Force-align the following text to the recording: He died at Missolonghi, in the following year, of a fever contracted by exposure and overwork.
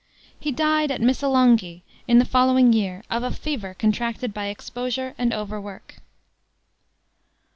He 0.39 0.51
died 0.51 0.89
at 0.89 0.99
Missolonghi, 0.99 1.83
in 2.07 2.17
the 2.17 2.25
following 2.25 2.73
year, 2.73 3.03
of 3.11 3.21
a 3.21 3.29
fever 3.29 3.75
contracted 3.75 4.33
by 4.33 4.47
exposure 4.47 5.13
and 5.19 5.31
overwork. 5.31 5.97